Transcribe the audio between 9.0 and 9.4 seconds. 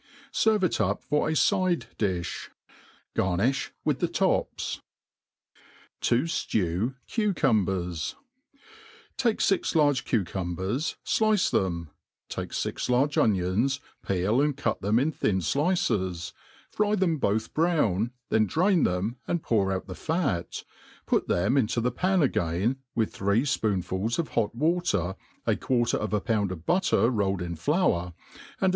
^TAKE